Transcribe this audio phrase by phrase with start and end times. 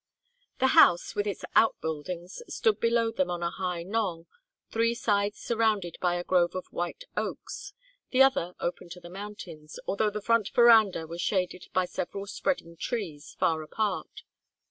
[0.57, 4.25] The house with its out buildings stood below them on a high knoll,
[4.71, 7.73] three sides surrounded by a grove of white oaks,
[8.09, 12.75] the other open to the mountains, although the front veranda was shaded by several spreading
[12.77, 14.23] trees, far apart.